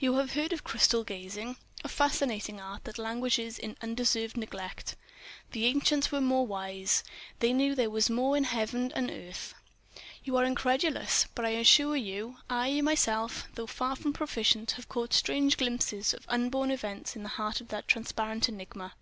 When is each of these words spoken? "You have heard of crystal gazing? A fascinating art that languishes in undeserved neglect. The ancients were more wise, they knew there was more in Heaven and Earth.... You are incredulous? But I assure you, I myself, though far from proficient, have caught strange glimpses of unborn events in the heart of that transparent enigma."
"You 0.00 0.14
have 0.16 0.32
heard 0.34 0.52
of 0.52 0.64
crystal 0.64 1.04
gazing? 1.04 1.54
A 1.84 1.88
fascinating 1.88 2.60
art 2.60 2.82
that 2.82 2.98
languishes 2.98 3.60
in 3.60 3.76
undeserved 3.80 4.36
neglect. 4.36 4.96
The 5.52 5.66
ancients 5.66 6.10
were 6.10 6.20
more 6.20 6.44
wise, 6.44 7.04
they 7.38 7.52
knew 7.52 7.76
there 7.76 7.88
was 7.88 8.10
more 8.10 8.36
in 8.36 8.42
Heaven 8.42 8.90
and 8.96 9.08
Earth.... 9.08 9.54
You 10.24 10.36
are 10.36 10.44
incredulous? 10.44 11.28
But 11.32 11.44
I 11.44 11.50
assure 11.50 11.94
you, 11.94 12.38
I 12.50 12.80
myself, 12.80 13.44
though 13.54 13.68
far 13.68 13.94
from 13.94 14.12
proficient, 14.12 14.72
have 14.72 14.88
caught 14.88 15.12
strange 15.14 15.56
glimpses 15.56 16.12
of 16.12 16.24
unborn 16.28 16.72
events 16.72 17.14
in 17.14 17.22
the 17.22 17.28
heart 17.38 17.60
of 17.60 17.68
that 17.68 17.86
transparent 17.86 18.48
enigma." 18.48 18.94